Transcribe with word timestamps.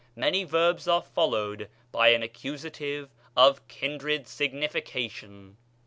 Many 0.15 0.45
verbs 0.45 0.87
are 0.87 1.03
followed 1.03 1.69
by 1.91 2.07
an 2.07 2.23
accusative 2.23 3.11
of 3.37 3.67
kindred 3.67 4.27
sig 4.27 4.51
nification. 4.51 5.57